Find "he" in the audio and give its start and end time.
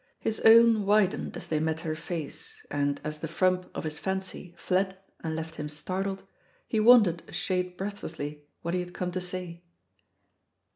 6.67-6.79, 8.73-8.79